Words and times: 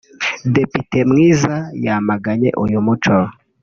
Depite 0.55 0.97
Mwiza 1.11 1.55
yamaganye 1.85 2.49
uyu 2.63 2.77
muco 2.85 3.15